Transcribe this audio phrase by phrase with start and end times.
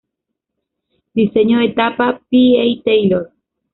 [1.13, 2.35] Diseño de tapa: P.
[2.59, 2.81] A.
[2.83, 3.29] Taylor.